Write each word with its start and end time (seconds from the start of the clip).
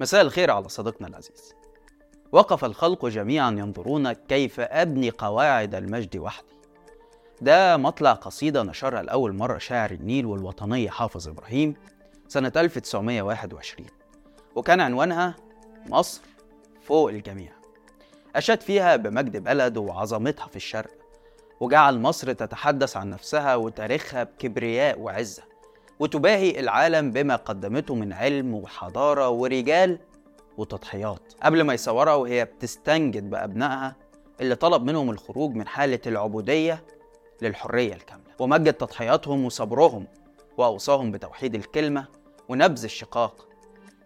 مساء 0.00 0.22
الخير 0.22 0.50
على 0.50 0.68
صديقنا 0.68 1.08
العزيز. 1.08 1.54
وقف 2.32 2.64
الخلق 2.64 3.06
جميعا 3.06 3.50
ينظرون 3.50 4.12
كيف 4.12 4.60
أبني 4.60 5.10
قواعد 5.10 5.74
المجد 5.74 6.16
وحدي. 6.16 6.54
ده 7.40 7.76
مطلع 7.76 8.12
قصيدة 8.12 8.62
نشرها 8.62 9.02
لأول 9.02 9.34
مرة 9.34 9.58
شاعر 9.58 9.90
النيل 9.90 10.26
والوطنية 10.26 10.90
حافظ 10.90 11.28
إبراهيم 11.28 11.74
سنة 12.28 12.52
1921 12.56 13.86
وكان 14.54 14.80
عنوانها 14.80 15.34
مصر 15.86 16.20
فوق 16.82 17.08
الجميع. 17.08 17.52
أشاد 18.36 18.60
فيها 18.60 18.96
بمجد 18.96 19.36
بلده 19.36 19.80
وعظمتها 19.80 20.46
في 20.46 20.56
الشرق 20.56 20.90
وجعل 21.60 21.98
مصر 21.98 22.32
تتحدث 22.32 22.96
عن 22.96 23.10
نفسها 23.10 23.56
وتاريخها 23.56 24.24
بكبرياء 24.24 25.00
وعزة. 25.00 25.42
وتباهي 25.98 26.60
العالم 26.60 27.10
بما 27.10 27.36
قدمته 27.36 27.94
من 27.94 28.12
علم 28.12 28.54
وحضارة 28.54 29.28
ورجال 29.28 29.98
وتضحيات. 30.58 31.32
قبل 31.42 31.62
ما 31.62 31.74
يصورها 31.74 32.14
وهي 32.14 32.44
بتستنجد 32.44 33.30
بأبنائها 33.30 33.96
اللي 34.40 34.54
طلب 34.54 34.82
منهم 34.82 35.10
الخروج 35.10 35.54
من 35.54 35.66
حالة 35.66 36.00
العبودية 36.06 36.84
للحرية 37.42 37.94
الكاملة 37.94 38.24
ومجد 38.38 38.72
تضحياتهم 38.72 39.44
وصبرهم 39.44 40.06
وأوصاهم 40.58 41.10
بتوحيد 41.10 41.54
الكلمة 41.54 42.06
ونبذ 42.48 42.84
الشقاق 42.84 43.48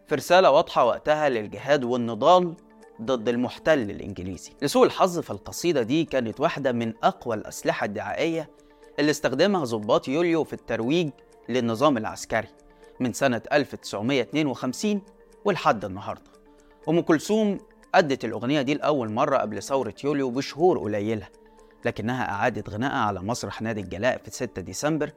في 0.07 0.15
رسالة 0.15 0.51
واضحة 0.51 0.85
وقتها 0.85 1.29
للجهاد 1.29 1.85
والنضال 1.85 2.55
ضد 3.03 3.29
المحتل 3.29 3.79
الإنجليزي. 3.91 4.53
لسوء 4.63 4.87
الحظ 4.87 5.19
فالقصيدة 5.19 5.83
دي 5.83 6.05
كانت 6.05 6.41
واحدة 6.41 6.73
من 6.73 6.93
أقوى 7.03 7.37
الأسلحة 7.37 7.85
الدعائية 7.85 8.51
اللي 8.99 9.11
استخدمها 9.11 9.65
ضباط 9.65 10.09
يوليو 10.09 10.45
في 10.45 10.53
الترويج 10.53 11.11
للنظام 11.49 11.97
العسكري 11.97 12.49
من 13.01 13.13
سنة 13.13 13.43
1952 13.53 15.03
ولحد 15.45 15.85
النهاردة. 15.85 16.31
أم 16.89 17.01
كلثوم 17.01 17.59
أدت 17.95 18.25
الأغنية 18.25 18.63
دي 18.63 18.75
لأول 18.75 19.11
مرة 19.11 19.37
قبل 19.37 19.63
ثورة 19.63 19.95
يوليو 20.05 20.31
بشهور 20.31 20.79
قليلة 20.79 21.27
لكنها 21.85 22.31
أعادت 22.31 22.71
غنائها 22.71 22.99
على 22.99 23.21
مسرح 23.21 23.63
نادي 23.63 23.81
الجلاء 23.81 24.19
في 24.19 24.31
6 24.31 24.63
ديسمبر 24.63 25.13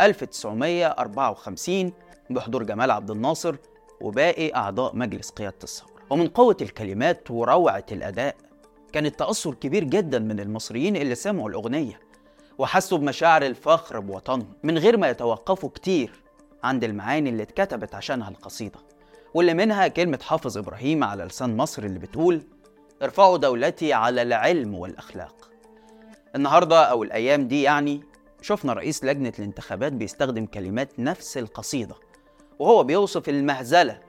1954 0.00 1.92
بحضور 2.30 2.62
جمال 2.62 2.90
عبد 2.90 3.10
الناصر 3.10 3.56
وباقي 4.00 4.54
أعضاء 4.54 4.96
مجلس 4.96 5.30
قيادة 5.30 5.56
الثورة. 5.62 5.92
ومن 6.10 6.28
قوة 6.28 6.56
الكلمات 6.60 7.30
وروعة 7.30 7.86
الأداء 7.92 8.36
كان 8.92 9.06
التأثر 9.06 9.54
كبير 9.54 9.84
جدا 9.84 10.18
من 10.18 10.40
المصريين 10.40 10.96
اللي 10.96 11.14
سمعوا 11.14 11.48
الأغنية 11.48 12.00
وحسوا 12.58 12.98
بمشاعر 12.98 13.42
الفخر 13.42 14.00
بوطنهم 14.00 14.52
من 14.62 14.78
غير 14.78 14.96
ما 14.96 15.08
يتوقفوا 15.10 15.68
كتير 15.68 16.12
عند 16.64 16.84
المعاني 16.84 17.30
اللي 17.30 17.42
اتكتبت 17.42 17.94
عشانها 17.94 18.28
القصيدة. 18.28 18.78
واللي 19.34 19.54
منها 19.54 19.88
كلمة 19.88 20.18
حافظ 20.22 20.58
إبراهيم 20.58 21.04
على 21.04 21.24
لسان 21.24 21.56
مصر 21.56 21.82
اللي 21.82 21.98
بتقول 21.98 22.42
ارفعوا 23.02 23.36
دولتي 23.36 23.92
على 23.92 24.22
العلم 24.22 24.74
والأخلاق. 24.74 25.50
النهاردة 26.36 26.84
أو 26.84 27.02
الأيام 27.02 27.48
دي 27.48 27.62
يعني 27.62 28.02
شفنا 28.42 28.72
رئيس 28.72 29.04
لجنة 29.04 29.32
الانتخابات 29.38 29.92
بيستخدم 29.92 30.46
كلمات 30.46 31.00
نفس 31.00 31.38
القصيدة 31.38 31.94
وهو 32.58 32.84
بيوصف 32.84 33.28
المهزلة 33.28 34.00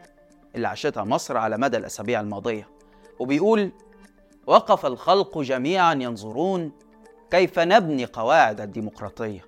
اللي 0.55 0.67
عاشتها 0.67 1.03
مصر 1.03 1.37
على 1.37 1.57
مدى 1.57 1.77
الأسابيع 1.77 2.19
الماضية 2.21 2.67
وبيقول 3.19 3.71
وقف 4.47 4.85
الخلق 4.85 5.37
جميعا 5.37 5.93
ينظرون 5.93 6.71
كيف 7.31 7.59
نبني 7.59 8.05
قواعد 8.05 8.61
الديمقراطية؟ 8.61 9.45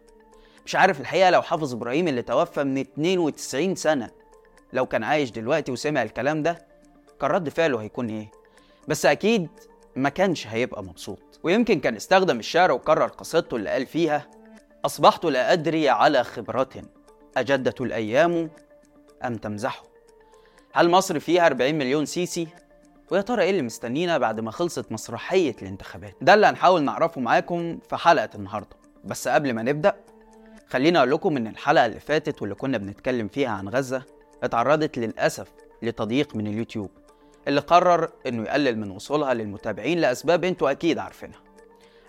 مش 0.65 0.75
عارف 0.75 1.01
الحقيقة 1.01 1.29
لو 1.29 1.41
حافظ 1.41 1.73
إبراهيم 1.73 2.07
اللي 2.07 2.21
توفى 2.21 2.63
من 2.63 2.77
92 2.77 3.75
سنة 3.75 4.09
لو 4.73 4.85
كان 4.85 5.03
عايش 5.03 5.31
دلوقتي 5.31 5.71
وسمع 5.71 6.03
الكلام 6.03 6.43
ده 6.43 6.65
كان 7.21 7.29
رد 7.29 7.49
فعله 7.49 7.81
هيكون 7.81 8.09
إيه؟ 8.09 8.31
بس 8.87 9.05
أكيد 9.05 9.47
ما 9.95 10.09
كانش 10.09 10.47
هيبقى 10.47 10.83
مبسوط. 10.83 11.39
ويمكن 11.43 11.79
كان 11.79 11.95
استخدم 11.95 12.39
الشعر 12.39 12.71
وكرر 12.71 13.07
قصيدته 13.07 13.55
اللي 13.57 13.69
قال 13.69 13.85
فيها 13.85 14.27
أصبحت 14.85 15.25
لا 15.25 15.53
أدري 15.53 15.89
على 15.89 16.23
خبرة 16.23 16.69
أجدة 17.37 17.73
الأيام 17.81 18.49
أم 19.23 19.37
تمزحه 19.37 19.83
هل 20.73 20.89
مصر 20.89 21.19
فيها 21.19 21.45
40 21.47 21.75
مليون 21.75 22.05
سيسي؟ 22.05 22.47
ويا 23.11 23.21
ترى 23.21 23.43
إيه 23.43 23.49
اللي 23.49 23.61
مستنينا 23.61 24.17
بعد 24.17 24.39
ما 24.39 24.51
خلصت 24.51 24.91
مسرحية 24.91 25.55
الانتخابات؟ 25.61 26.15
ده 26.21 26.33
اللي 26.33 26.47
هنحاول 26.47 26.83
نعرفه 26.83 27.21
معاكم 27.21 27.79
في 27.89 27.95
حلقة 27.95 28.29
النهاردة. 28.35 28.75
بس 29.03 29.27
قبل 29.27 29.53
ما 29.53 29.63
نبدأ 29.63 29.95
خلينا 30.69 30.99
أقول 30.99 31.11
لكم 31.11 31.37
إن 31.37 31.47
الحلقة 31.47 31.85
اللي 31.85 31.99
فاتت 31.99 32.41
واللي 32.41 32.55
كنا 32.55 32.77
بنتكلم 32.77 33.27
فيها 33.27 33.49
عن 33.49 33.69
غزة 33.69 34.03
اتعرضت 34.43 34.97
للأسف 34.97 35.47
لتضييق 35.81 36.35
من 36.35 36.47
اليوتيوب 36.47 36.89
اللي 37.47 37.61
قرر 37.61 38.09
إنه 38.27 38.43
يقلل 38.43 38.77
من 38.79 38.91
وصولها 38.91 39.33
للمتابعين 39.33 39.99
لأسباب 39.99 40.43
أنتوا 40.43 40.71
أكيد 40.71 40.97
عارفينها. 40.97 41.39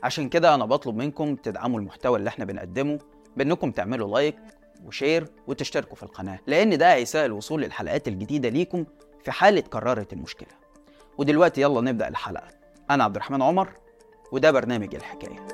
عشان 0.02 0.28
كده 0.28 0.54
أنا 0.54 0.64
بطلب 0.64 0.96
منكم 0.96 1.36
تدعموا 1.36 1.80
المحتوى 1.80 2.18
اللي 2.18 2.28
إحنا 2.28 2.44
بنقدمه 2.44 2.98
بإنكم 3.36 3.70
تعملوا 3.70 4.08
like 4.18 4.36
و 4.84 4.91
share 4.91 5.26
وتشتركوا 5.46 5.96
في 5.96 6.02
القناة 6.02 6.38
لأن 6.46 6.78
ده 6.78 6.94
هيسهل 6.94 7.24
الوصول 7.24 7.62
للحلقات 7.62 8.08
الجديدة 8.08 8.48
ليكم 8.48 8.84
في 9.24 9.30
حالة 9.30 9.60
تكررت 9.70 10.12
المشكلة. 10.12 10.61
ودلوقتي 11.18 11.60
يلا 11.60 11.80
نبدأ 11.80 12.08
الحلقة. 12.08 12.48
أنا 12.90 13.04
عبد 13.04 13.16
الرحمن 13.16 13.42
عمر 13.42 13.68
وده 14.32 14.50
برنامج 14.50 14.94
الحكاية. 14.94 15.46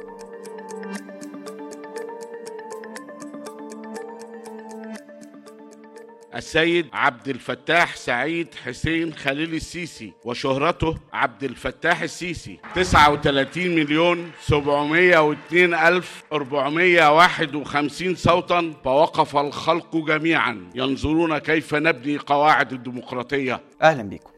السيد 6.35 6.87
عبد 6.93 7.29
الفتاح 7.29 7.97
سعيد 7.97 8.55
حسين 8.55 9.15
خليل 9.15 9.55
السيسي 9.55 10.13
وشهرته 10.25 10.97
عبد 11.13 11.45
الفتاح 11.45 12.03
السيسي. 12.03 12.59
39 12.75 13.75
مليون 13.75 14.31
702 14.41 15.75
ألف 15.75 16.23
451 16.33 18.15
صوتا 18.15 18.75
فوقف 18.85 19.37
الخلق 19.37 19.97
جميعا. 19.97 20.71
ينظرون 20.75 21.39
كيف 21.39 21.75
نبني 21.75 22.19
قواعد 22.19 22.73
الديمقراطية. 22.73 23.61
أهلا 23.83 24.03
بيكم. 24.03 24.38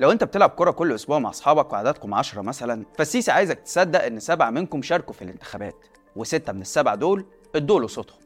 لو 0.00 0.12
انت 0.12 0.24
بتلعب 0.24 0.50
كرة 0.50 0.70
كل 0.70 0.92
أسبوع 0.94 1.18
مع 1.18 1.30
أصحابك 1.30 1.72
وعددكم 1.72 2.14
عشرة 2.14 2.42
مثلا 2.42 2.84
فالسيسي 2.98 3.30
عايزك 3.30 3.58
تصدق 3.58 4.04
إن 4.04 4.20
سبعة 4.20 4.50
منكم 4.50 4.82
شاركوا 4.82 5.14
في 5.14 5.22
الانتخابات 5.22 5.74
وستة 6.16 6.52
من 6.52 6.60
السبعة 6.60 6.94
دول 6.94 7.24
ادوا 7.54 7.80
له 7.80 7.86
صوتهم. 7.86 8.18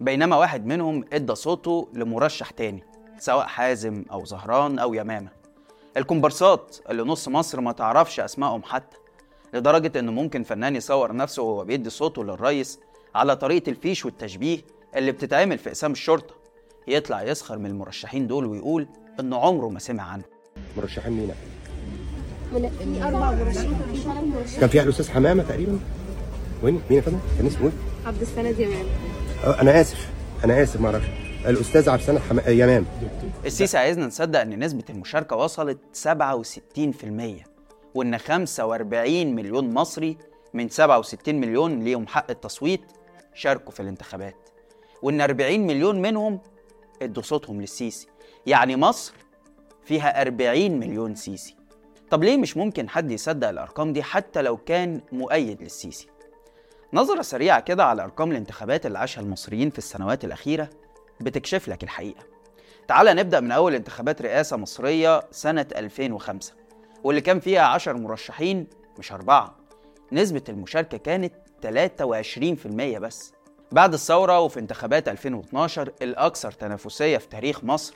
بينما 0.00 0.36
واحد 0.36 0.66
منهم 0.66 1.04
ادى 1.12 1.34
صوته 1.34 1.88
لمرشح 1.92 2.50
تاني 2.50 2.84
سواء 3.18 3.46
حازم 3.46 4.04
أو 4.12 4.24
زهران 4.24 4.78
أو 4.78 4.94
يمامة. 4.94 5.30
الكومبارسات 5.96 6.76
اللي 6.90 7.02
نص 7.02 7.28
مصر 7.28 7.60
ما 7.60 7.72
تعرفش 7.72 8.20
أسمائهم 8.20 8.62
حتى 8.62 8.96
لدرجة 9.54 9.98
انه 9.98 10.12
ممكن 10.12 10.42
فنان 10.42 10.76
يصور 10.76 11.16
نفسه 11.16 11.42
وهو 11.42 11.64
بيدي 11.64 11.90
صوته 11.90 12.24
للرئيس 12.24 12.80
على 13.14 13.36
طريقة 13.36 13.70
الفيش 13.70 14.04
والتشبيه 14.04 14.58
اللي 14.96 15.12
بتتعمل 15.12 15.58
في 15.58 15.68
اقسام 15.68 15.92
الشرطة. 15.92 16.34
يطلع 16.88 17.22
يسخر 17.22 17.58
من 17.58 17.66
المرشحين 17.66 18.26
دول 18.26 18.46
ويقول 18.46 18.88
انه 19.20 19.38
عمره 19.38 19.68
ما 19.68 19.78
سمع 19.78 20.02
عنه. 20.02 20.24
مرشحين 20.76 21.12
مين؟ 21.12 21.30
في 22.94 23.02
أربع 23.02 23.30
مرشحين 23.30 23.76
كان 24.60 24.68
في 24.68 24.78
واحد 24.78 24.88
أستاذ 24.88 25.10
حمامة 25.10 25.42
تقريبا؟ 25.42 25.78
وين؟ 26.62 26.74
مين 26.74 26.82
يا 26.98 27.00
فندم؟ 27.00 27.18
كان 27.38 27.46
اسمه 27.46 27.64
إيه؟ 27.66 27.72
عبد 28.06 28.20
السند 28.22 28.58
يمان. 28.60 28.86
آه، 29.44 29.60
أنا 29.60 29.80
آسف. 29.80 30.08
أنا 30.44 30.62
آسف 30.62 30.80
ما 30.80 30.86
أعرفش. 30.86 31.06
الأستاذ 31.46 31.88
عبد 31.88 32.00
السند 32.00 32.18
حما... 32.18 32.46
آه، 32.46 32.50
يمام 32.50 32.86
السيسي 33.46 33.78
عايزنا 33.78 34.06
نصدق 34.06 34.40
إن 34.40 34.64
نسبة 34.64 34.84
المشاركة 34.90 35.36
وصلت 35.36 35.78
67% 35.92 37.44
وإن 37.94 38.18
45 38.18 39.34
مليون 39.34 39.74
مصري 39.74 40.16
من 40.54 40.68
67 40.68 41.34
مليون 41.34 41.84
ليهم 41.84 42.06
حق 42.06 42.30
التصويت 42.30 42.80
شاركوا 43.34 43.72
في 43.72 43.80
الانتخابات. 43.80 44.36
وإن 45.02 45.20
40 45.20 45.60
مليون 45.66 46.02
منهم 46.02 46.40
ادوا 47.02 47.22
صوتهم 47.22 47.60
للسيسي. 47.60 48.06
يعني 48.46 48.76
مصر 48.76 49.12
فيها 49.90 50.20
40 50.20 50.70
مليون 50.70 51.14
سيسي. 51.14 51.56
طب 52.10 52.24
ليه 52.24 52.36
مش 52.36 52.56
ممكن 52.56 52.88
حد 52.88 53.10
يصدق 53.10 53.48
الأرقام 53.48 53.92
دي 53.92 54.02
حتى 54.02 54.42
لو 54.42 54.56
كان 54.56 55.00
مؤيد 55.12 55.62
للسيسي؟ 55.62 56.08
نظرة 56.92 57.22
سريعة 57.22 57.60
كده 57.60 57.84
على 57.84 58.04
أرقام 58.04 58.30
الانتخابات 58.30 58.86
اللي 58.86 58.98
عاشها 58.98 59.20
المصريين 59.20 59.70
في 59.70 59.78
السنوات 59.78 60.24
الأخيرة 60.24 60.70
بتكشف 61.20 61.68
لك 61.68 61.82
الحقيقة. 61.82 62.24
تعال 62.88 63.16
نبدأ 63.16 63.40
من 63.40 63.52
أول 63.52 63.74
انتخابات 63.74 64.22
رئاسة 64.22 64.56
مصرية 64.56 65.22
سنة 65.30 65.66
2005 65.76 66.52
واللي 67.04 67.20
كان 67.20 67.40
فيها 67.40 67.62
10 67.62 67.92
مرشحين 67.92 68.66
مش 68.98 69.12
أربعة. 69.12 69.56
نسبة 70.12 70.42
المشاركة 70.48 70.98
كانت 70.98 71.34
23% 71.62 72.98
بس. 72.98 73.32
بعد 73.72 73.92
الثورة 73.92 74.40
وفي 74.40 74.60
انتخابات 74.60 75.08
2012 75.08 75.92
الأكثر 76.02 76.52
تنافسية 76.52 77.18
في 77.18 77.28
تاريخ 77.28 77.64
مصر 77.64 77.94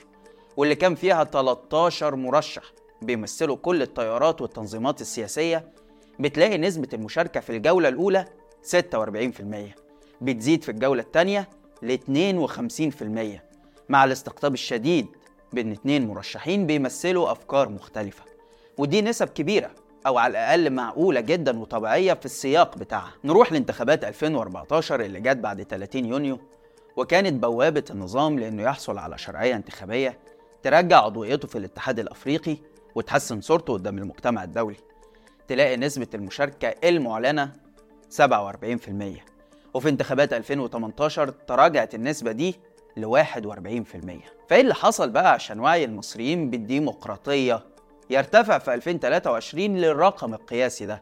واللي 0.57 0.75
كان 0.75 0.95
فيها 0.95 1.23
13 1.23 2.15
مرشح 2.15 2.63
بيمثلوا 3.01 3.55
كل 3.55 3.81
التيارات 3.81 4.41
والتنظيمات 4.41 5.01
السياسية 5.01 5.71
بتلاقي 6.19 6.57
نسبة 6.57 6.87
المشاركة 6.93 7.39
في 7.39 7.49
الجولة 7.57 7.89
الأولى 7.89 8.25
46% 8.63 8.73
بتزيد 10.21 10.63
في 10.63 10.71
الجولة 10.71 11.01
الثانية 11.01 11.49
ل 11.81 11.97
52% 11.97 13.41
مع 13.89 14.03
الاستقطاب 14.03 14.53
الشديد 14.53 15.07
بين 15.53 15.71
اتنين 15.71 16.07
مرشحين 16.07 16.67
بيمثلوا 16.67 17.31
أفكار 17.31 17.69
مختلفة. 17.69 18.23
ودي 18.77 19.01
نسب 19.01 19.27
كبيرة 19.27 19.71
أو 20.07 20.17
على 20.17 20.31
الأقل 20.31 20.69
معقولة 20.69 21.19
جدا 21.21 21.59
وطبيعية 21.59 22.13
في 22.13 22.25
السياق 22.25 22.77
بتاعها. 22.77 23.11
نروح 23.23 23.51
لانتخابات 23.51 24.03
2014 24.03 25.01
اللي 25.01 25.19
جت 25.19 25.37
بعد 25.37 25.63
30 25.63 26.05
يونيو 26.05 26.39
وكانت 26.95 27.43
بوابة 27.43 27.83
النظام 27.89 28.39
لأنه 28.39 28.63
يحصل 28.63 28.97
على 28.97 29.17
شرعية 29.17 29.55
انتخابية 29.55 30.19
ترجع 30.65 30.97
عضويته 30.97 31.47
في 31.47 31.57
الاتحاد 31.57 31.99
الأفريقي 31.99 32.57
وتحسن 32.95 33.41
صورته 33.41 33.73
قدام 33.73 33.97
المجتمع 33.97 34.43
الدولي 34.43 34.75
تلاقي 35.47 35.77
نسبة 35.77 36.07
المشاركة 36.13 36.75
المعلنة 36.83 37.51
47% 38.21 38.21
وفي 39.73 39.89
انتخابات 39.89 40.33
2018 40.33 41.29
تراجعت 41.29 41.95
النسبة 41.95 42.31
دي 42.31 42.55
ل 42.97 43.23
41% 43.23 43.25
فإيه 44.49 44.61
اللي 44.61 44.73
حصل 44.75 45.09
بقى 45.09 45.33
عشان 45.33 45.59
وعي 45.59 45.83
المصريين 45.85 46.49
بالديمقراطية؟ 46.49 47.63
يرتفع 48.09 48.57
في 48.57 48.73
2023 48.73 49.77
للرقم 49.77 50.33
القياسي 50.33 50.85
ده. 50.85 51.01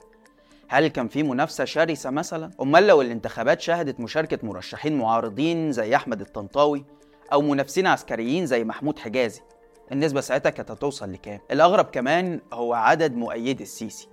هل 0.68 0.88
كان 0.88 1.07
في 1.07 1.24
منافسة 1.24 1.65
شرسة 1.65 2.10
مثلا؟ 2.10 2.51
أمال 2.62 2.88
لو 2.88 3.01
الانتخابات 3.01 3.62
شهدت 3.62 4.00
مشاركة 4.00 4.39
مرشحين 4.44 4.98
معارضين 4.98 5.71
زي 5.71 5.95
أحمد 5.95 6.21
الطنطاوي 6.21 6.86
أو 7.33 7.42
منافسين 7.42 7.88
عسكريين 7.88 8.45
زي 8.45 8.63
محمود 8.63 9.00
حجازي 9.00 9.42
النسبة 9.91 10.21
ساعتها 10.21 10.50
كانت 10.50 10.71
هتوصل 10.71 11.12
لكام؟ 11.12 11.39
الأغرب 11.51 11.85
كمان 11.85 12.41
هو 12.53 12.74
عدد 12.74 13.15
مؤيدي 13.15 13.63
السيسي 13.63 14.07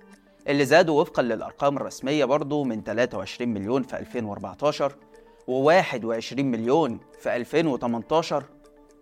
اللي 0.47 0.65
زادوا 0.65 1.01
وفقا 1.01 1.23
للأرقام 1.23 1.77
الرسمية 1.77 2.25
برضو 2.25 2.63
من 2.63 2.83
23 2.83 3.49
مليون 3.53 3.83
في 3.83 3.99
2014 3.99 4.95
و21 5.47 6.39
مليون 6.39 6.99
في 7.19 7.35
2018 7.35 8.43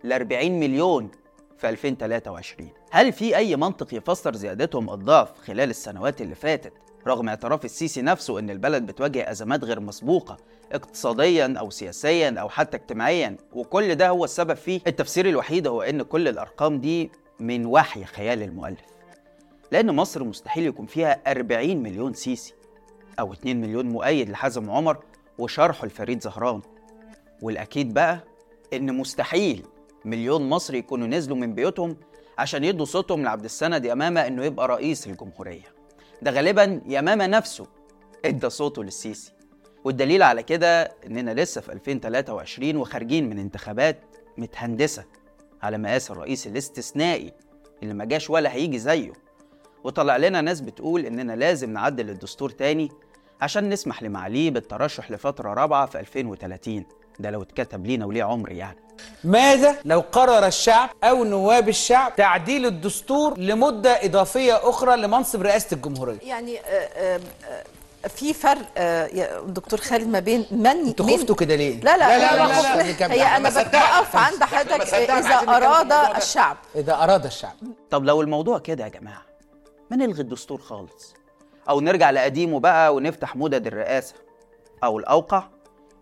ل 0.04 0.12
40 0.12 0.50
مليون 0.60 1.10
في 1.58 1.68
2023 1.68 2.70
هل 2.90 3.12
في 3.12 3.36
أي 3.36 3.56
منطق 3.56 3.94
يفسر 3.94 4.36
زيادتهم 4.36 4.90
الضعف 4.90 5.38
خلال 5.38 5.70
السنوات 5.70 6.20
اللي 6.20 6.34
فاتت 6.34 6.72
رغم 7.06 7.28
اعتراف 7.28 7.64
السيسي 7.64 8.02
نفسه 8.02 8.38
إن 8.38 8.50
البلد 8.50 8.86
بتواجه 8.86 9.30
أزمات 9.30 9.64
غير 9.64 9.80
مسبوقة 9.80 10.36
اقتصاديا 10.72 11.54
أو 11.58 11.70
سياسيا 11.70 12.34
أو 12.40 12.48
حتى 12.48 12.76
اجتماعيا. 12.76 13.36
وكل 13.52 13.94
ده 13.94 14.08
هو 14.08 14.24
السبب 14.24 14.54
فيه 14.54 14.80
التفسير 14.86 15.28
الوحيد 15.28 15.66
هو 15.66 15.82
إن 15.82 16.02
كل 16.02 16.28
الأرقام 16.28 16.80
دي 16.80 17.10
من 17.40 17.66
وحي 17.66 18.04
خيال 18.04 18.42
المؤلف. 18.42 18.80
لأن 19.72 19.94
مصر 19.96 20.24
مستحيل 20.24 20.66
يكون 20.66 20.86
فيها 20.86 21.20
40 21.26 21.76
مليون 21.82 22.12
سيسي 22.14 22.54
أو 23.20 23.32
2 23.32 23.60
مليون 23.60 23.86
مؤيد 23.86 24.30
لحازم 24.30 24.70
عمر 24.70 24.96
وشرحه 25.38 25.86
لفريد 25.86 26.22
زهران. 26.22 26.60
والأكيد 27.42 27.94
بقى 27.94 28.20
إن 28.72 28.94
مستحيل 28.96 29.66
مليون 30.04 30.48
مصري 30.48 30.78
يكونوا 30.78 31.06
نزلوا 31.06 31.36
من 31.36 31.54
بيوتهم 31.54 31.96
عشان 32.38 32.64
يدوا 32.64 32.84
صوتهم 32.86 33.22
لعبد 33.22 33.44
السند 33.44 33.84
يمامه 33.84 34.26
إنه 34.26 34.44
يبقى 34.44 34.68
رئيس 34.68 35.06
الجمهورية. 35.06 35.79
ده 36.22 36.30
غالبا 36.30 36.80
يمامة 36.86 37.26
نفسه 37.26 37.66
إدى 38.24 38.50
صوته 38.50 38.84
للسيسي. 38.84 39.32
والدليل 39.84 40.22
على 40.22 40.42
كده 40.42 40.82
إننا 41.06 41.34
لسه 41.42 41.60
في 41.60 41.72
2023 41.72 42.76
وخارجين 42.76 43.30
من 43.30 43.38
انتخابات 43.38 43.98
متهندسة 44.38 45.04
على 45.62 45.78
مقاس 45.78 46.10
الرئيس 46.10 46.46
الاستثنائي 46.46 47.32
اللي 47.82 47.94
ما 47.94 48.04
جاش 48.04 48.30
ولا 48.30 48.52
هيجي 48.52 48.78
زيه. 48.78 49.12
وطلع 49.84 50.16
لنا 50.16 50.40
ناس 50.40 50.60
بتقول 50.60 51.06
إننا 51.06 51.32
لازم 51.32 51.72
نعدل 51.72 52.10
الدستور 52.10 52.50
تاني 52.50 52.88
عشان 53.40 53.68
نسمح 53.68 54.02
لمعاليه 54.02 54.50
بالترشح 54.50 55.10
لفترة 55.10 55.54
رابعة 55.54 55.86
في 55.86 56.00
2030 56.00 56.84
ده 57.18 57.30
لو 57.30 57.42
اتكتب 57.42 57.86
لينا 57.86 58.06
وليه 58.06 58.24
عمر 58.24 58.52
يعني 58.52 58.78
ماذا 59.24 59.76
لو 59.84 60.00
قرر 60.12 60.46
الشعب 60.46 60.90
أو 61.04 61.24
نواب 61.24 61.68
الشعب 61.68 62.16
تعديل 62.16 62.66
الدستور 62.66 63.38
لمدة 63.38 64.04
إضافية 64.04 64.68
أخرى 64.68 64.96
لمنصب 64.96 65.42
رئاسة 65.42 65.74
الجمهورية 65.74 66.18
يعني 66.22 66.58
آه، 66.58 66.62
آه، 66.64 67.20
آه، 67.48 67.64
في 68.08 68.32
فرق 68.34 68.78
يا 69.14 69.40
دكتور 69.46 69.80
خالد 69.80 70.08
ما 70.08 70.20
بين 70.20 70.46
من 70.50 70.66
أنتوا 70.66 71.06
خفتوا 71.06 71.34
كده 71.36 71.54
ليه؟ 71.56 71.80
لا 71.80 71.96
لا, 71.96 72.18
لا، 72.18 72.18
لا، 72.18 72.44
أنا 72.44 72.62
لا،. 72.62 72.82
لا، 72.82 72.92
نكمل. 72.92 73.10
هي 73.10 73.36
أنا 73.36 73.48
بتوقف. 73.48 74.16
عند 74.16 74.44
حضرتك 74.44 74.94
إذا 74.94 75.34
أراد. 75.56 76.16
الشعب 76.16 76.56
إذا 76.76 76.94
أراد 76.94 77.26
الشعب 77.26 77.54
طب 77.90 78.04
لو 78.04 78.20
الموضوع 78.20 78.58
كده 78.58 78.84
يا 78.84 78.88
جماعة 78.88 79.22
ما 79.90 79.96
نلغي 79.96 80.20
الدستور 80.20 80.60
خالص 80.60 81.14
أو 81.70 81.80
نرجع 81.80 82.10
لقديمه 82.10 82.60
بقى 82.60 82.94
ونفتح 82.94 83.36
مدد 83.36 83.66
الرئاسة 83.66 84.14
أو 84.84 84.98
الأوقع 84.98 85.48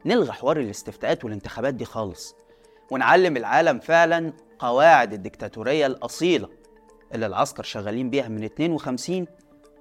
نلغي 0.05 0.33
حوار 0.33 0.57
الاستفتاءات 0.61 1.25
والانتخابات 1.25 1.75
دي 1.75 1.85
خالص 1.85 2.35
ونعلم 2.91 3.37
العالم 3.37 3.79
فعلا 3.79 4.33
قواعد 4.59 5.13
الديكتاتورية 5.13 5.87
الأصيلة 5.87 6.49
اللي 7.15 7.27
العسكر 7.27 7.63
شغالين 7.63 8.11
بيها 8.11 8.29
من 8.29 8.45
52 8.45 9.27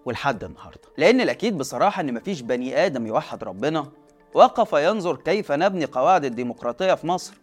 ولحد 0.05 0.43
النهاردة. 0.43 0.81
لأن 0.97 1.21
الأكيد 1.21 1.57
بصراحة 1.57 2.01
إن 2.01 2.13
مفيش 2.13 2.41
بني 2.41 2.85
آدم 2.85 3.07
يوحد 3.07 3.43
ربنا 3.43 3.91
وقف 4.33 4.73
ينظر 4.73 5.15
كيف 5.15 5.51
نبني 5.51 5.85
قواعد 5.85 6.25
الديمقراطية 6.25 6.93
في 6.93 7.07
مصر. 7.07 7.33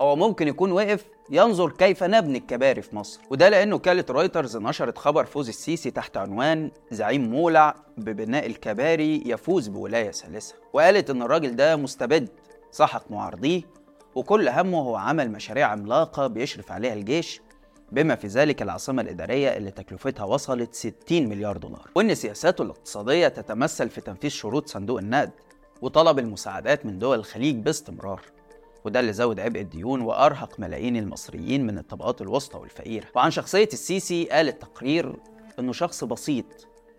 هو 0.00 0.16
ممكن 0.16 0.48
يكون 0.48 0.72
وقف 0.72 1.04
ينظر 1.30 1.70
كيف 1.70 2.02
نبني 2.04 2.38
الكباري 2.38 2.82
في 2.82 2.96
مصر. 2.96 3.20
وده 3.30 3.48
لأن 3.48 3.72
وكالة 3.72 4.04
رويترز 4.10 4.56
نشرت 4.56 4.98
خبر 4.98 5.24
فوز 5.24 5.48
السيسي 5.48 5.90
تحت 5.90 6.16
عنوان 6.16 6.70
زعيم 6.90 7.30
مولع 7.30 7.74
ببناء 7.98 8.46
الكباري 8.46 9.22
يفوز 9.26 9.68
بولاية 9.68 10.10
ثالثة. 10.10 10.54
وقالت 10.72 11.10
إن 11.10 11.22
الراجل 11.22 11.56
ده 11.56 11.76
مستبد 11.76 12.28
سحق 12.70 13.10
معارضيه 13.10 13.62
وكل 14.14 14.48
همه 14.48 14.78
هو 14.78 14.96
عمل 14.96 15.30
مشاريع 15.30 15.68
عملاقة 15.68 16.26
بيشرف 16.26 16.72
عليها 16.72 16.92
الجيش 16.94 17.40
بما 17.92 18.14
في 18.14 18.26
ذلك 18.26 18.62
العاصمة 18.62 19.02
الإدارية 19.02 19.56
اللي 19.56 19.70
تكلفتها 19.70 20.24
وصلت 20.24 20.74
60 20.74 20.94
مليار 21.10 21.56
دولار. 21.56 21.90
وإن 21.94 22.14
سياساته 22.14 22.62
الاقتصادية 22.62 23.28
تتمثل 23.28 23.88
في 23.88 24.00
تنفيذ 24.00 24.30
شروط 24.30 24.68
صندوق 24.68 24.98
النقد 24.98 25.30
وطلب 25.82 26.18
المساعدات 26.18 26.86
من 26.86 26.98
دول 26.98 27.18
الخليج 27.18 27.56
باستمرار. 27.56 28.20
وده 28.84 29.00
اللي 29.00 29.12
زود 29.12 29.40
عبء 29.40 29.60
الديون 29.60 30.00
وأرهق 30.00 30.60
ملايين 30.60 30.96
المصريين 30.96 31.66
من 31.66 31.78
الطبقات 31.78 32.20
الوسطى 32.20 32.58
والفقيرة. 32.58 33.06
وعن 33.14 33.30
شخصية 33.30 33.68
السيسي 33.72 34.24
قال 34.24 34.48
التقرير 34.48 35.16
إنه 35.58 35.72
شخص 35.72 36.04
بسيط 36.04 36.44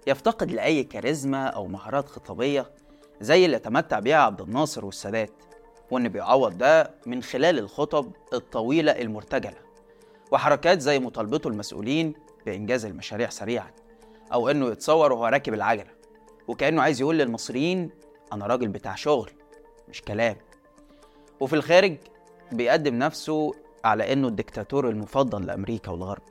يفتقد 0.08 0.52
لأي 0.52 0.84
كاريزما 0.84 1.48
أو 1.48 1.68
مهارات 1.68 2.10
خطابية 2.10 2.72
زي 3.22 3.46
اللي 3.46 3.60
تمتع 3.60 4.00
بيها 4.00 4.18
عبد 4.18 4.42
الناصر 4.42 4.86
والسادات 4.86 5.32
وإن 5.92 6.08
بيعوض 6.10 6.58
ده 6.58 6.92
من 7.06 7.24
خلال 7.24 7.60
الخطب 7.60 8.12
الطويلة 8.34 8.92
المرتجلة 8.92 9.58
وحركات 10.32 10.82
زي 10.82 11.00
مطالبته 11.00 11.48
المسؤولين 11.48 12.14
بإنجاز 12.46 12.86
المشاريع 12.86 13.30
سريعا 13.30 13.72
أو 14.34 14.50
إنه 14.50 14.68
يتصور 14.68 15.12
وهو 15.14 15.26
راكب 15.26 15.54
العجلة 15.54 15.92
وكأنه 16.48 16.82
عايز 16.82 17.02
يقول 17.02 17.18
للمصريين 17.18 17.90
أنا 18.34 18.48
راجل 18.48 18.68
بتاع 18.68 18.96
شغل 18.96 19.32
مش 19.90 20.02
كلام. 20.02 20.36
وفي 21.40 21.56
الخارج 21.56 21.98
بيقدم 22.52 22.96
نفسه 22.96 23.52
على 23.84 24.14
إنه 24.14 24.28
الدكتاتور 24.28 24.90
المفضل 24.90 25.46
لأمريكا 25.46 25.92
والغرب. 25.92 26.22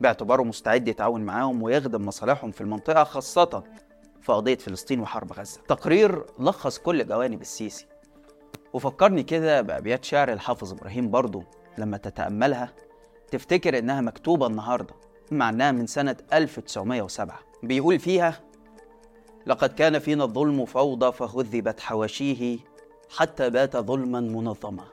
باعتباره 0.00 0.42
مستعد 0.42 0.88
يتعاون 0.88 1.20
معاهم 1.20 1.62
ويخدم 1.62 2.06
مصالحهم 2.06 2.50
في 2.50 2.60
المنطقة 2.60 3.04
خاصة 3.04 3.62
في 4.20 4.32
قضية 4.32 4.56
فلسطين 4.56 5.00
وحرب 5.00 5.32
غزة. 5.32 5.60
تقرير 5.68 6.24
لخص 6.38 6.78
كل 6.78 7.06
جوانب 7.06 7.40
السيسي. 7.40 7.86
وفكرني 8.72 9.22
كده 9.22 9.60
بأبيات 9.62 10.04
شعر 10.04 10.32
الحافظ 10.32 10.72
إبراهيم 10.72 11.10
برضو 11.10 11.42
لما 11.78 11.96
تتأملها. 11.96 12.72
تفتكر 13.30 13.78
إنها 13.78 14.00
مكتوبة 14.00 14.46
النهاردة 14.46 14.94
مع 15.30 15.48
إنها 15.48 15.72
من 15.72 15.86
سنة 15.86 16.16
1907 16.32 17.38
بيقول 17.62 17.98
فيها 17.98 18.40
لقد 19.46 19.72
كان 19.72 19.98
فينا 19.98 20.24
الظلم 20.24 20.64
فوضى 20.64 21.12
فهذبت 21.12 21.80
حواشيه 21.80 22.58
حتى 23.10 23.50
بات 23.50 23.76
ظلما 23.76 24.20
منظما. 24.20 24.84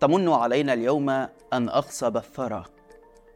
تمن 0.00 0.28
علينا 0.28 0.72
اليوم 0.72 1.10
أن 1.52 1.68
أخصب 1.68 2.16
الثرى 2.16 2.64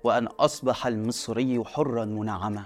وأن 0.05 0.27
أصبح 0.27 0.87
المصري 0.87 1.65
حرا 1.65 2.05
منعما. 2.05 2.65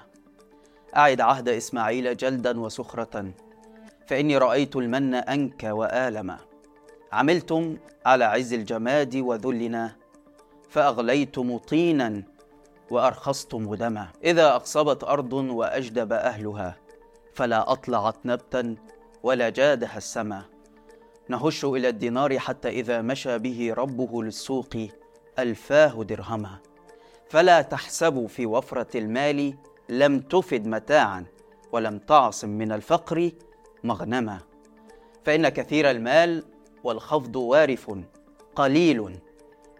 أعد 0.96 1.20
عهد 1.20 1.48
إسماعيل 1.48 2.16
جلدا 2.16 2.60
وسخرة 2.60 3.32
فإني 4.06 4.38
رأيت 4.38 4.76
المن 4.76 5.14
أنكى 5.14 5.70
وآلما. 5.70 6.38
عملتم 7.12 7.76
على 8.06 8.24
عز 8.24 8.52
الجماد 8.52 9.16
وذلنا 9.16 9.96
فأغليتم 10.68 11.58
طينا 11.58 12.22
وأرخصتم 12.90 13.74
دما. 13.74 14.08
إذا 14.24 14.48
أقصبت 14.54 15.04
أرض 15.04 15.32
وأجدب 15.32 16.12
أهلها 16.12 16.76
فلا 17.34 17.72
أطلعت 17.72 18.16
نبتا 18.24 18.76
ولا 19.22 19.48
جادها 19.48 19.96
السما. 19.96 20.42
نهش 21.30 21.64
إلى 21.64 21.88
الدينار 21.88 22.38
حتى 22.38 22.68
إذا 22.68 23.02
مشى 23.02 23.38
به 23.38 23.74
ربه 23.76 24.22
للسوق 24.22 24.76
ألفاه 25.38 26.04
درهما. 26.04 26.58
فلا 27.28 27.62
تحسبوا 27.62 28.28
في 28.28 28.46
وفرة 28.46 28.98
المال 28.98 29.54
لم 29.88 30.20
تفد 30.20 30.66
متاعا 30.66 31.24
ولم 31.72 31.98
تعصم 31.98 32.48
من 32.48 32.72
الفقر 32.72 33.30
مغنما. 33.84 34.38
فإن 35.24 35.48
كثير 35.48 35.90
المال 35.90 36.44
والخفض 36.84 37.36
وارف 37.36 37.92
قليل 38.54 39.18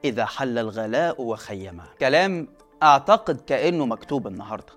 إذا 0.05 0.25
حل 0.25 0.59
الغلاء 0.59 1.23
وخيما. 1.23 1.85
كلام 2.01 2.49
أعتقد 2.83 3.41
كأنه 3.41 3.87
مكتوب 3.87 4.27
النهاردة. 4.27 4.73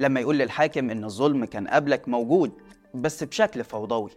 لما 0.00 0.20
يقول 0.20 0.38
للحاكم 0.38 0.90
إن 0.90 1.04
الظلم 1.04 1.44
كان 1.44 1.68
قبلك 1.68 2.08
موجود 2.08 2.52
بس 2.94 3.24
بشكل 3.24 3.64
فوضوي. 3.64 4.10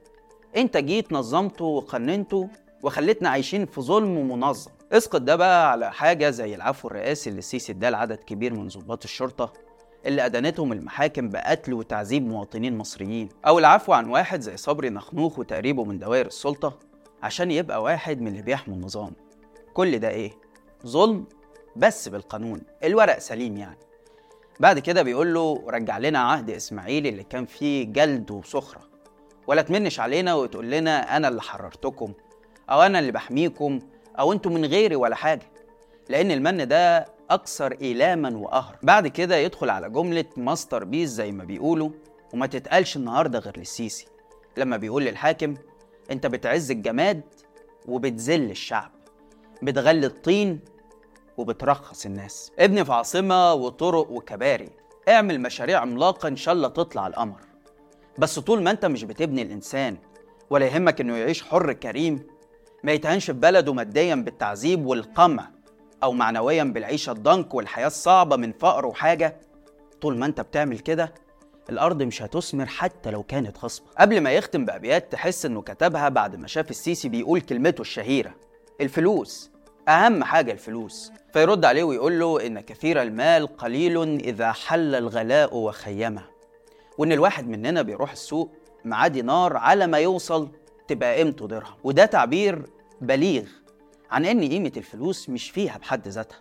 انت 0.58 0.78
جيت 0.78 1.12
نظمته 1.14 1.66
وقننته 1.66 2.50
وخلتنا 2.84 3.30
عايشين 3.30 3.66
في 3.66 3.82
ظلم 3.82 4.32
منظم 4.32 4.72
اسقط 4.92 5.22
ده 5.22 5.36
بقى 5.36 5.72
على 5.72 5.92
حاجة 5.92 6.30
زي 6.30 6.56
العفو 6.56 6.88
الرئاسي 6.88 7.30
اللي 7.30 7.40
السيسي 7.40 7.72
اداه 7.72 7.90
لعدد 7.90 8.18
كبير 8.18 8.54
من 8.54 8.68
ضباط 8.68 9.04
الشرطة 9.04 9.54
اللي 10.06 10.26
أدانتهم 10.26 10.72
المحاكم 10.72 11.30
بقتل 11.30 11.74
وتعذيب 11.74 12.28
مواطنين 12.28 12.78
مصريين 12.78 13.30
أو 13.48 13.60
العفو 13.60 13.94
عن 13.94 14.10
واحد 14.10 14.42
زي 14.42 14.58
صبري 14.58 14.90
نخنوخ 14.90 15.40
وتقريبه 15.40 15.84
من 15.84 16.00
دوائر 16.00 16.26
السلطة 16.26 16.80
عشان 17.24 17.52
يبقى 17.52 17.82
واحد 17.84 18.22
من 18.22 18.28
اللي 18.28 18.42
بيحموا 18.42 18.78
النظام. 18.78 19.12
كل 19.74 20.00
ده 20.00 20.10
إيه؟ 20.10 20.32
ظلم 20.86 21.26
بس 21.76 22.08
بالقانون 22.10 22.62
الورق 22.84 23.20
سليم 23.20 23.58
يعني. 23.58 23.78
بعد 24.60 24.80
كده 24.80 25.04
بيقول 25.04 25.34
له 25.34 25.64
رجع 25.68 25.98
لنا 25.98 26.20
عهد 26.20 26.50
إسماعيل 26.50 27.08
اللي 27.08 27.24
كان 27.24 27.46
فيه 27.46 27.84
جلد 27.86 28.32
وسخرة 28.32 28.82
ولا 29.48 29.62
تمنش 29.62 30.00
علينا 30.00 30.34
وتقول 30.34 30.72
لنا 30.72 31.18
أنا 31.18 31.28
اللي 31.28 31.42
حررتكم 31.42 32.14
أو 32.70 32.82
أنا 32.82 33.00
اللي 33.00 33.12
بحميكم 33.12 33.80
أو 34.20 34.34
أنتوا 34.34 34.52
من 34.52 34.66
غيري 34.66 34.96
ولا 34.96 35.16
حاجة. 35.16 35.52
لأن 36.10 36.32
المن 36.32 36.68
ده 36.68 37.06
أكثر 37.30 37.78
إيلاما 37.82 38.38
وقهر 38.38 38.78
بعد 38.84 39.08
كده 39.08 39.36
يدخل 39.36 39.70
على 39.70 39.90
جملة 39.90 40.26
masterpiece 40.38 41.10
زي 41.10 41.32
ما 41.32 41.44
بيقولوا 41.44 41.90
وما 42.34 42.46
تتقالش 42.48 42.96
النهاردة 42.96 43.40
غير 43.40 43.58
للسيسي. 43.58 44.08
لما 44.58 44.78
بيقول 44.78 45.04
للحاكم 45.06 45.56
أنت 46.12 46.28
بتعز 46.28 46.72
الجماد 46.72 47.22
وبتذل 47.88 48.52
الشعب 48.52 48.92
بتغلي 49.62 50.06
الطين 50.06 50.60
وبترخص 51.38 52.06
الناس. 52.06 52.52
ابني 52.60 52.86
في 52.86 52.94
عاصمة 52.94 53.54
وطرق 53.54 54.12
وكباري 54.12 54.70
اعمل 55.10 55.42
مشاريع 55.42 55.80
عملاقة 55.80 56.28
إن 56.28 56.36
شاء 56.36 56.54
الله 56.54 56.68
تطلع 56.68 57.08
القمر. 57.08 57.40
بس 58.18 58.40
طول 58.40 58.64
ما 58.64 58.72
انت 58.72 58.86
مش 58.86 59.04
بتبني 59.04 59.42
الإنسان 59.42 59.98
ولا 60.50 60.66
يهمك 60.66 61.02
إنه 61.02 61.18
يعيش 61.18 61.44
حر 61.44 61.74
كريم 61.74 62.28
ما 62.84 62.92
يتهنش 62.92 63.26
في 63.26 63.34
بلده 63.34 63.74
ماديا 63.74 64.16
بالتعذيب 64.16 64.86
والقمع 64.86 65.52
أو 66.04 66.12
معنويا 66.12 66.64
بالعيشة 66.64 67.12
الضنك 67.12 67.54
والحياة 67.54 67.88
الصعبة 67.88 68.36
من 68.36 68.52
فقر 68.52 68.86
وحاجة. 68.86 69.42
طول 70.02 70.18
ما 70.18 70.26
انت 70.26 70.42
بتعمل 70.42 70.80
كده 70.80 71.14
الأرض 71.70 72.04
مش 72.04 72.22
هتثمر 72.22 72.66
حتى 72.66 73.12
لو 73.12 73.24
كانت 73.24 73.58
خصبة 73.58 73.86
قبل 74.00 74.22
ما 74.22 74.32
يختم 74.32 74.66
بأبيات 74.66 75.12
تحس 75.12 75.46
إنه 75.46 75.62
كتبها 75.62 76.10
بعد 76.10 76.36
ما 76.36 76.48
شاف 76.48 76.70
السيسي 76.70 77.10
بيقول 77.10 77.42
كلمته 77.42 77.82
الشهيرة 77.82 78.36
الفلوس. 78.82 79.52
أهم 79.88 80.24
حاجة 80.24 80.52
الفلوس. 80.52 81.12
فيرد 81.34 81.66
عليه 81.66 81.84
ويقول 81.84 82.20
له 82.20 82.48
إن 82.48 82.60
كثير 82.60 83.02
المال 83.02 83.58
قليل 83.58 84.20
إذا 84.20 84.52
حل 84.52 84.96
الغلاء 84.96 85.56
وخيمه. 85.58 86.35
وإن 86.98 87.12
الواحد 87.12 87.48
مننا 87.48 87.82
بيروح 87.82 88.12
السوق 88.12 88.52
معاه 88.86 89.08
دينار 89.08 89.58
على 89.58 89.88
ما 89.88 89.98
يوصل 89.98 90.50
تبقى 90.88 91.16
قيمته 91.18 91.48
درهم. 91.48 91.76
وده 91.84 92.06
تعبير 92.06 92.66
بليغ 93.02 93.44
عن 94.12 94.26
إن 94.26 94.50
قيمة 94.50 94.72
الفلوس 94.78 95.30
مش 95.30 95.50
فيها 95.50 95.78
بحد 95.78 96.08
ذاتها. 96.08 96.40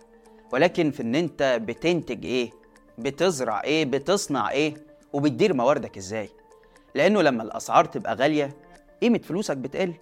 ولكن 0.53 0.91
في 0.91 1.03
إن 1.03 1.15
أنت 1.15 1.61
بتنتج 1.63 2.25
إيه 2.25 2.51
بتزرع 2.99 3.63
إيه 3.65 3.85
بتصنع 3.85 4.51
إيه 4.51 4.75
وبتدير 5.13 5.55
مواردك 5.55 5.97
إزاي. 5.97 6.29
لأنه 6.95 7.23
لما 7.23 7.43
الأسعار 7.43 7.85
تبقى 7.85 8.15
غالية 8.15 8.57
قيمة 9.03 9.19
فلوسك 9.19 9.57
بتقل. 9.57 9.95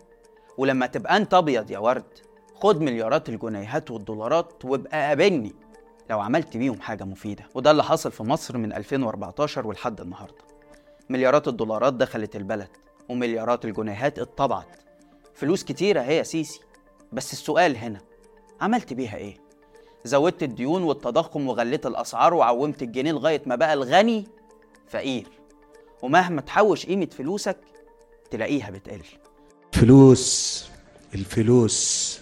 ولما 0.59 0.87
تبقى 0.87 1.16
أنت 1.16 1.35
أبيض 1.35 1.71
يا 1.71 1.78
ورد 1.78 2.04
خد 2.54 2.80
مليارات 2.80 3.28
الجنيهات 3.28 3.90
والدولارات 3.90 4.64
وابقى 4.64 5.09
قابلني. 5.09 5.52
لو 6.11 6.21
عملت 6.21 6.56
بيهم 6.56 6.80
حاجة 6.80 7.04
مفيدة. 7.04 7.44
وده 7.54 7.71
اللي 7.71 7.85
حصل 7.85 8.12
في 8.12 8.23
مصر 8.23 8.59
من 8.59 8.73
2014 8.73 9.66
ولحد 9.66 10.00
النهاردة. 10.00 10.35
مليارات 11.11 11.49
الدولارات 11.49 11.94
دخلت 11.94 12.37
البلد 12.37 12.68
ومليارات 13.09 13.64
الجنيهات 13.64 14.18
اتطبعت. 14.18 14.66
فلوس 15.35 15.64
كتيرة 15.64 16.00
هي 16.00 16.16
يا 16.16 16.23
سيسي. 16.23 16.61
بس 17.12 17.32
السؤال 17.32 17.76
هنا 17.76 18.00
عملت 18.61 18.92
بيها 18.92 19.16
إيه؟ 19.16 19.37
زودت 20.04 20.42
الديون 20.42 20.82
والتضخم 20.82 21.49
وغليت 21.49 21.87
الأسعار 21.87 22.35
وعومت 22.35 22.82
الجنيه 22.82 23.12
لغاية 23.12 23.42
ما 23.47 23.54
بقى 23.56 23.75
الغني 23.75 24.26
فقير. 24.88 25.26
ومهما 26.02 26.40
تحوش 26.40 26.87
قيمة 26.87 27.06
فلوسك 27.06 27.56
تلاقيها 28.30 28.71
بتقل. 28.71 29.02
فلوس 29.73 30.64
الفلوس 31.14 32.21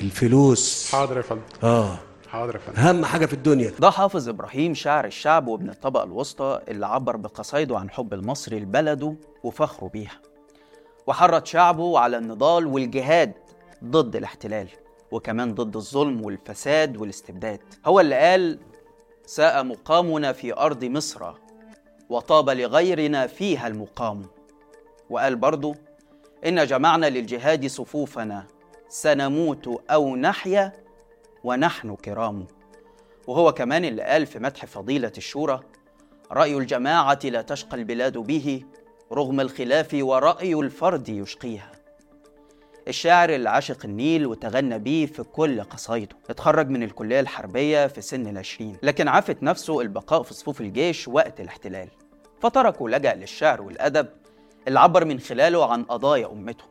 الفلوس. 0.00 0.92
حاضر 0.92 1.16
يا 1.16 1.22
فندم. 1.22 1.42
آه. 1.62 1.98
حاضر 2.32 2.54
يا 2.54 2.60
فندم. 2.60 2.78
أهم 2.78 3.04
حاجة 3.04 3.26
في 3.26 3.32
الدنيا. 3.32 3.72
ده 3.78 3.90
حافظ 3.90 4.28
إبراهيم 4.28 4.74
شاعر 4.74 5.04
الشعب 5.04 5.46
وابن 5.46 5.70
الطبقة 5.70 6.04
الوسطى 6.04 6.60
اللي 6.68 6.86
عبر 6.86 7.16
بقصايده 7.16 7.78
عن 7.78 7.90
حب 7.90 8.14
المصري 8.14 8.60
لبلده 8.60 9.16
وفخره 9.44 9.88
بيها. 9.88 10.20
وحرض 11.06 11.44
شعبه 11.44 11.98
على 11.98 12.16
النضال 12.18 12.66
والجهاد 12.66 13.32
ضد 13.84 14.16
الاحتلال 14.16 14.68
وكمان 15.12 15.54
ضد 15.54 15.76
الظلم 15.76 16.24
والفساد 16.24 16.96
والاستبداد. 16.96 17.60
هو 17.86 18.00
اللي 18.00 18.14
قال 18.14 18.58
ساء 19.26 19.64
مقامنا 19.64 20.32
في 20.32 20.54
أرض 20.56 20.84
مصر 20.84 21.32
وطاب 22.08 22.50
لغيرنا 22.50 23.26
فيها 23.26 23.66
المقام 23.66 24.22
وقال 25.10 25.36
برضو 25.36 25.74
إن 26.46 26.66
جمعنا 26.66 27.06
للجهاد 27.06 27.66
صفوفنا 27.66 28.46
سنموت 28.88 29.68
أو 29.90 30.16
نحيا 30.16 30.72
ونحن 31.44 31.96
كرام. 31.96 32.46
وهو 33.26 33.52
كمان 33.52 33.84
اللي 33.84 34.02
قال 34.02 34.26
في 34.26 34.38
مدح 34.38 34.66
فضيلة 34.66 35.12
الشورى 35.16 35.60
رأي 36.32 36.56
الجماعة 36.56 37.18
لا 37.24 37.42
تشقى 37.42 37.76
البلاد 37.76 38.18
به 38.18 38.62
رغم 39.12 39.40
الخلاف 39.40 39.88
ورأي 39.94 40.54
الفرد 40.54 41.08
يشقيها. 41.08 41.72
الشاعر 42.88 43.30
اللي 43.30 43.50
عاشق 43.50 43.84
النيل 43.84 44.26
وتغنى 44.26 44.78
بيه 44.78 45.06
في 45.06 45.22
كل 45.22 45.62
قصايده. 45.62 46.16
اتخرج 46.30 46.68
من 46.68 46.82
الكلية 46.82 47.20
الحربية 47.20 47.86
في 47.86 48.00
سن 48.00 48.26
العشرين 48.26 48.76
لكن 48.82 49.08
عافت 49.08 49.42
نفسه 49.42 49.80
البقاء 49.80 50.22
في 50.22 50.34
صفوف 50.34 50.60
الجيش 50.60 51.08
وقت 51.08 51.40
الاحتلال. 51.40 51.88
فترك 52.40 52.80
ولجأ 52.80 53.14
للشعر 53.14 53.62
والأدب 53.62 54.08
اللي 54.68 54.80
عبر 54.80 55.04
من 55.04 55.20
خلاله 55.20 55.72
عن 55.72 55.84
قضايا 55.84 56.32
أمته. 56.32 56.64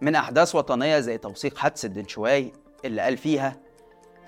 من 0.00 0.14
أحداث 0.14 0.54
وطنية 0.54 0.98
زي 1.00 1.18
توثيق 1.18 1.56
حادثة 1.56 1.88
دنشواي 1.88 2.52
اللي 2.84 3.02
قال 3.02 3.16
فيها 3.16 3.63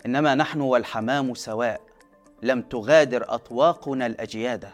إنما 0.07 0.35
نحن 0.35 0.61
والحمام 0.61 1.35
سواء 1.35 1.81
لم 2.43 2.63
تغادر 2.63 3.25
أطواقنا 3.29 4.07
الأجيادة. 4.07 4.69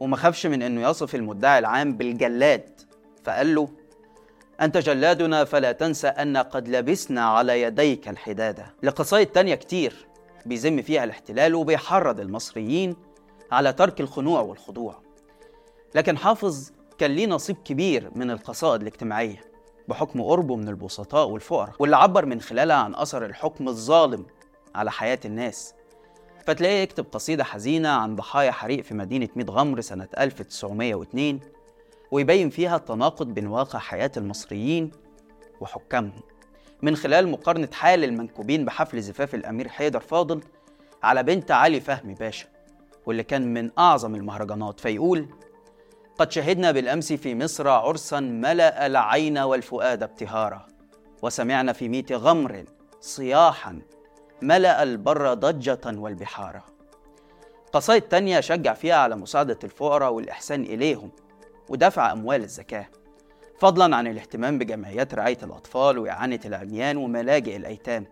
وما 0.00 0.16
خافش 0.16 0.46
من 0.46 0.62
إنه 0.62 0.90
يصف 0.90 1.14
المدعي 1.14 1.58
العام 1.58 1.96
بالجلاد 1.96 2.80
فقال 3.24 3.54
له 3.54 3.68
أنت 4.60 4.76
جلادنا 4.76 5.44
فلا 5.44 5.72
تنسى 5.72 6.08
أن 6.08 6.36
قد 6.36 6.68
لبسنا 6.68 7.24
على 7.24 7.62
يديك 7.62 8.08
الحدادة. 8.08 8.74
لقصايد 8.82 9.26
تانية 9.26 9.54
كتير 9.54 10.06
بيذم 10.46 10.82
فيها 10.82 11.04
الاحتلال 11.04 11.54
وبيحرض 11.54 12.20
المصريين 12.20 12.96
على 13.52 13.72
ترك 13.72 14.00
الخنوع 14.00 14.40
والخضوع. 14.40 14.94
لكن 15.94 16.18
حافظ 16.18 16.70
كان 16.98 17.10
ليه 17.10 17.26
نصيب 17.26 17.56
كبير 17.64 18.10
من 18.14 18.30
القصائد 18.30 18.80
الاجتماعية 18.80 19.40
بحكم 19.88 20.22
قربه 20.22 20.56
من 20.56 20.68
البسطاء 20.68 21.28
والفقراء 21.28 21.72
واللي 21.78 21.96
عبر 21.96 22.26
من 22.26 22.40
خلالها 22.40 22.76
عن 22.76 22.94
أثر 22.94 23.24
الحكم 23.24 23.68
الظالم 23.68 24.26
على 24.76 24.90
حياة 24.90 25.18
الناس. 25.24 25.74
فتلاقيه 26.46 26.82
يكتب 26.82 27.06
قصيدة 27.12 27.44
حزينة 27.44 27.88
عن 27.88 28.16
ضحايا 28.16 28.50
حريق 28.50 28.84
في 28.84 28.94
مدينة 28.94 29.28
ميت 29.36 29.50
غمر 29.50 29.80
سنة 29.80 30.08
1902 30.18 31.40
ويبين 32.10 32.50
فيها 32.50 32.76
التناقض 32.76 33.26
بين 33.26 33.46
واقع 33.46 33.78
حياة 33.78 34.12
المصريين 34.16 34.90
وحكامهم. 35.60 36.22
من 36.82 36.96
خلال 36.96 37.28
مقارنة 37.28 37.68
حال 37.72 38.04
المنكوبين 38.04 38.64
بحفل 38.64 39.02
زفاف 39.02 39.34
الأمير 39.34 39.68
حيدر 39.68 40.00
فاضل 40.00 40.40
على 41.02 41.22
بنت 41.22 41.50
علي 41.50 41.80
فهمي 41.80 42.14
باشا 42.14 42.46
واللي 43.06 43.22
كان 43.22 43.54
من 43.54 43.70
أعظم 43.78 44.14
المهرجانات 44.14 44.80
فيقول 44.80 45.28
قد 46.18 46.32
شهدنا 46.32 46.70
بالأمس 46.70 47.12
في 47.12 47.34
مصر 47.34 47.68
عرسا 47.68 48.20
ملأ 48.20 48.86
العين 48.86 49.38
والفؤاد 49.38 50.02
ابتهارا 50.02 50.66
وسمعنا 51.22 51.72
في 51.72 51.88
ميت 51.88 52.12
غمر 52.12 52.64
صياحا 53.00 53.82
ملأ 54.42 54.82
البر 54.82 55.34
ضجة 55.34 55.80
والبحارة. 55.86 56.64
قصائد 57.72 58.02
تانية 58.02 58.40
شجع 58.40 58.74
فيها 58.74 58.94
على 58.94 59.16
مساعدة 59.16 59.58
الفقراء 59.64 60.12
والإحسان 60.12 60.62
إليهم 60.62 61.10
ودفع 61.68 62.12
أموال 62.12 62.42
الزكاة 62.42 62.86
فضلا 63.58 63.96
عن 63.96 64.06
الاهتمام 64.06 64.58
بجمعيات 64.58 65.14
رعاية 65.14 65.38
الأطفال 65.42 65.98
وإعانة 65.98 66.40
العميان 66.44 66.96
وملاجئ 66.96 67.56
الأيتام 67.56 68.06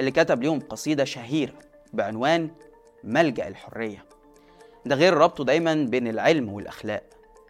اللي 0.00 0.10
كتب 0.10 0.42
ليهم 0.42 0.60
قصيدة 0.60 1.04
شهيرة 1.04 1.54
بعنوان 1.92 2.50
ملجأ 3.04 3.48
الحرية. 3.48 4.04
ده 4.86 4.96
غير 4.96 5.14
ربطه 5.14 5.44
دايما 5.44 5.74
بين 5.74 6.08
العلم 6.08 6.52
والأخلاق 6.52 7.02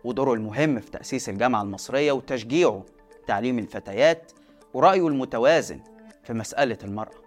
ودوره 0.04 0.34
المهم 0.34 0.80
في 0.80 0.90
تأسيس 0.90 1.28
الجامعة 1.28 1.62
المصرية 1.62 2.12
وتشجيعه 2.12 2.84
تعليم 3.26 3.58
الفتيات 3.58 4.32
ورأيه 4.74 5.08
المتوازن 5.08 5.80
في 6.24 6.32
مسألة 6.32 6.78
المرأة. 6.84 7.23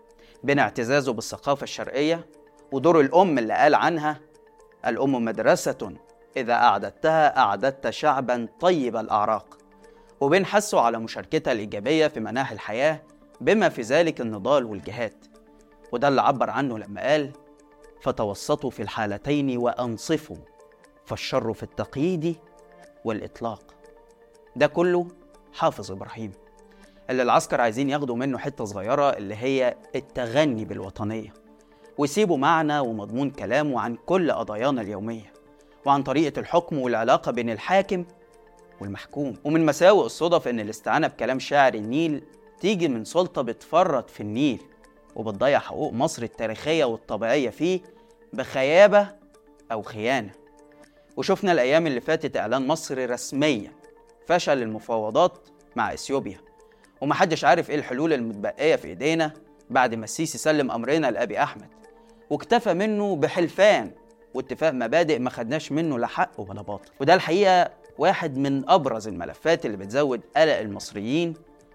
بين 0.47 0.59
اعتزازه 0.59 1.13
بالثقافة 1.13 1.63
الشرقية 1.63 2.25
ودور 2.71 2.99
الأم 3.01 3.37
اللي 3.37 3.53
قال 3.53 3.75
عنها 3.75 4.19
الأم 4.85 5.25
مدرسة 5.25 5.93
إذا 6.37 6.53
أعددتها 6.53 7.37
أعددت 7.37 7.89
شعبا 7.89 8.47
طيب 8.59 8.97
الأعراق 8.97 9.57
وبين 10.21 10.45
حثه 10.45 10.79
على 10.81 10.99
مشاركتها 10.99 11.51
الإيجابية 11.51 12.07
في 12.07 12.19
مناحي 12.19 12.55
الحياة 12.55 13.03
بما 13.41 13.69
في 13.69 13.81
ذلك 13.81 14.21
النضال 14.21 14.65
والجهاد. 14.65 15.25
وده 15.91 16.07
اللي 16.07 16.21
عبر 16.21 16.49
عنه 16.49 16.77
لما 16.77 17.01
قال 17.01 17.31
فتوسطوا 18.01 18.69
في 18.69 18.81
الحالتين 18.81 19.57
وأنصفوا 19.57 20.37
فالشر 21.05 21.53
في 21.53 21.63
التقييد 21.63 22.37
والإطلاق. 23.05 23.63
ده 24.55 24.67
كله 24.67 25.07
حافظ 25.53 25.91
إبراهيم. 25.91 26.31
اللي 27.09 27.23
العسكر 27.23 27.61
عايزين 27.61 27.89
ياخدوا 27.89 28.15
منه 28.15 28.37
حتة 28.37 28.65
صغيرة 28.65 29.09
اللي 29.09 29.35
هي 29.35 29.77
التغني 29.95 30.65
بالوطنية. 30.65 31.33
ويسيبوا 31.97 32.37
معنى 32.37 32.79
ومضمون 32.79 33.29
كلامه 33.29 33.79
عن 33.79 33.95
كل 33.95 34.31
قضايانا 34.31 34.81
اليومية 34.81 35.33
وعن 35.85 36.03
طريقة 36.03 36.39
الحكم 36.39 36.79
والعلاقة 36.79 37.31
بين 37.31 37.49
الحاكم 37.49 38.05
والمحكوم. 38.81 39.33
ومن 39.45 39.65
مساوئ 39.65 40.05
الصدف 40.05 40.47
إن 40.47 40.59
الاستعانة 40.59 41.07
بكلام 41.07 41.39
شاعر 41.39 41.73
النيل 41.73 42.23
تيجي 42.59 42.87
من 42.87 43.05
سلطة 43.05 43.41
بتفرط 43.41 44.09
في 44.09 44.21
النيل 44.21 44.61
وبتضيع 45.15 45.59
حقوق 45.59 45.93
مصر 45.93 46.23
التاريخية 46.23 46.85
والطبيعية 46.85 47.49
فيه 47.49 47.81
بخيابة 48.33 49.07
أو 49.71 49.81
خيانة. 49.81 50.31
وشفنا 51.17 51.51
الأيام 51.51 51.87
اللي 51.87 52.01
فاتت 52.01 52.37
إعلان 52.37 52.67
مصر 52.67 53.09
رسميا 53.09 53.71
فشل 54.27 54.61
المفاوضات 54.61 55.47
مع 55.75 55.93
إثيوبيا. 55.93 56.46
ومحدش 57.01 57.45
عارف 57.45 57.69
إيه 57.69 57.75
الحلول 57.75 58.13
المتبقية 58.13 58.75
في 58.75 58.87
إيدينا 58.87 59.31
بعد 59.69 59.95
ما 59.95 60.03
السيسي 60.03 60.37
سلم 60.37 60.71
أمرنا 60.71 61.11
لأبي 61.11 61.43
أحمد. 61.43 61.67
واكتفى 62.29 62.73
منه 62.73 63.15
بحلفان 63.15 63.91
واتفاق 64.33 64.71
مبادئ 64.71 65.19
ما 65.19 65.29
خدناش 65.29 65.71
منه 65.71 65.99
لا 65.99 66.07
حق 66.07 66.31
ولا 66.37 66.61
باطل. 66.61 66.91
وده 66.99 67.13
الحقيقة 67.13 67.69
واحد 67.97 68.37
من 68.37 68.69
أبرز 68.69 69.07
الملفات 69.07 69.65
اللي 69.65 69.77
بتزود 69.77 70.21
قلق 70.37 70.57
المصريين 70.57 71.33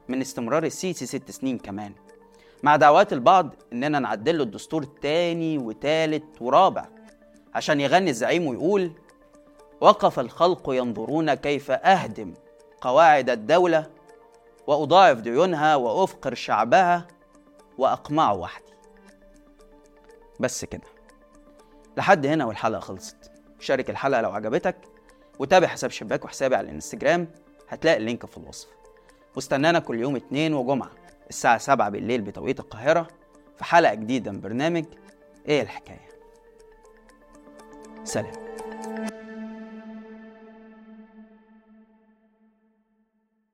من 0.09 0.21
استمرار 0.21 0.65
السيسي 0.65 1.07
ست 1.07 1.31
سنين 1.31 1.59
كمان. 1.59 1.93
مع 2.63 2.77
دعوات 2.77 3.13
البعض 3.13 3.55
إننا 3.73 3.99
نعدل 3.99 4.39
له 4.39 4.45
الدستور 4.45 4.85
تاني 4.85 5.59
وتالت 5.59 6.25
ورابع 6.43 6.87
عشان 7.55 7.81
يغني 7.81 8.11
الزعيم 8.11 8.47
ويقول 8.47 8.93
وقف 9.81 10.21
الخلق 10.21 10.71
ينظرون 10.71 11.35
كيف 11.35 11.71
أهدم 11.71 12.35
قواعد 12.81 13.31
الدولة 13.31 13.87
وأضاعف 14.67 15.21
ديونها 15.21 15.77
وأفقر 15.77 16.35
شعبها 16.35 17.07
وأقمع 17.79 18.33
وحدي. 18.33 18.73
بس 20.41 20.65
كده. 20.65 20.87
لحد 21.97 22.27
هنا 22.27 22.45
والحلقة 22.45 22.81
خلصت. 22.81 23.31
شارك 23.61 23.91
الحلقة 23.91 24.21
لو 24.21 24.31
عجبتك 24.33 24.77
وتابع 25.39 25.67
حساب 25.67 25.91
شباك 25.91 26.25
وحسابي 26.25 26.57
على 26.57 26.65
الإنستجرام 26.65 27.29
هتلاقي 27.69 27.97
اللينك 27.97 28.27
في 28.27 28.37
الوصف. 28.37 28.69
واستنانا 29.37 29.79
كل 29.79 30.01
يوم 30.01 30.17
اتنين 30.17 30.55
وجمعة 30.55 30.91
الساعة 31.31 31.59
سبعة 31.59 31.89
بالليل 31.89 32.21
بتوقيت 32.21 32.61
القاهرة 32.61 33.09
في 33.57 33.65
حلقة 33.65 33.95
جديدة 33.95 34.33
من 34.33 34.41
برنامج 34.41 34.85
إيه 35.49 35.63
الحكاية؟ 35.63 36.09
سلام. 38.05 38.42